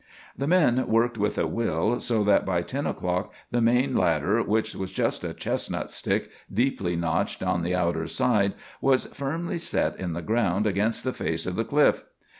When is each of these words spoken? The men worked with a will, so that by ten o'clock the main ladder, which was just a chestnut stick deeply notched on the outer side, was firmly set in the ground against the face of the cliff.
The 0.35 0.47
men 0.47 0.87
worked 0.87 1.19
with 1.19 1.37
a 1.37 1.45
will, 1.45 1.99
so 1.99 2.23
that 2.23 2.43
by 2.43 2.63
ten 2.63 2.87
o'clock 2.87 3.31
the 3.51 3.61
main 3.61 3.95
ladder, 3.95 4.41
which 4.41 4.75
was 4.75 4.89
just 4.91 5.23
a 5.23 5.31
chestnut 5.31 5.91
stick 5.91 6.31
deeply 6.51 6.95
notched 6.95 7.43
on 7.43 7.61
the 7.61 7.75
outer 7.75 8.07
side, 8.07 8.55
was 8.81 9.05
firmly 9.05 9.59
set 9.59 9.99
in 9.99 10.13
the 10.13 10.23
ground 10.23 10.65
against 10.65 11.03
the 11.03 11.13
face 11.13 11.45
of 11.45 11.55
the 11.55 11.65
cliff. 11.65 12.03